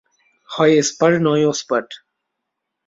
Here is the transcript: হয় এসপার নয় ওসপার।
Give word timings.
হয় 0.49 0.73
এসপার 0.73 1.11
নয় 1.21 1.45
ওসপার। 1.45 1.83